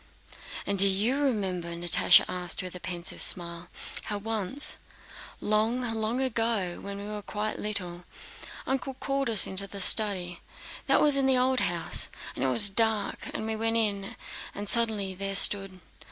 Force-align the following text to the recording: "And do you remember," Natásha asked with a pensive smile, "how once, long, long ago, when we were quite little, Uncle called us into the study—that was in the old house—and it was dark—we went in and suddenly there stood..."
"And 0.65 0.79
do 0.79 0.87
you 0.87 1.19
remember," 1.21 1.75
Natásha 1.75 2.25
asked 2.27 2.63
with 2.63 2.73
a 2.73 2.79
pensive 2.79 3.21
smile, 3.21 3.69
"how 4.05 4.17
once, 4.17 4.77
long, 5.39 5.81
long 5.81 6.19
ago, 6.19 6.79
when 6.81 6.97
we 6.97 7.05
were 7.05 7.21
quite 7.21 7.59
little, 7.59 8.05
Uncle 8.65 8.95
called 8.95 9.29
us 9.29 9.45
into 9.45 9.67
the 9.67 9.79
study—that 9.79 10.99
was 11.03 11.17
in 11.17 11.27
the 11.27 11.37
old 11.37 11.59
house—and 11.59 12.43
it 12.43 12.47
was 12.47 12.71
dark—we 12.71 13.55
went 13.55 13.77
in 13.77 14.15
and 14.55 14.67
suddenly 14.67 15.13
there 15.13 15.35
stood..." 15.35 15.79